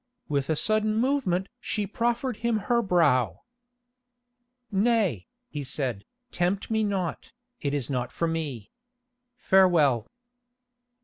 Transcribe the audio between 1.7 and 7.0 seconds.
proffered him her brow. "Nay," he said, "tempt me